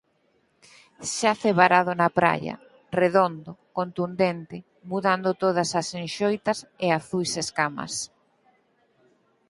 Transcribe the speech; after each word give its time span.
Xace 1.17 1.49
varado 1.61 1.91
na 2.01 2.09
praia, 2.19 2.55
redondo, 3.01 3.51
contundente, 3.77 4.57
mudando 4.91 5.29
todas 5.43 5.69
as 5.79 5.87
enxoitas 6.01 6.59
e 6.85 6.87
azuis 6.99 7.31
escamas. 7.43 7.93